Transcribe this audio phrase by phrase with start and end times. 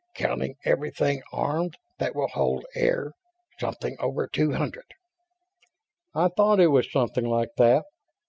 [0.15, 3.11] Counting everything armed that will hold air,
[3.59, 4.95] something over two hundred."
[6.15, 7.85] "I thought it was something like that.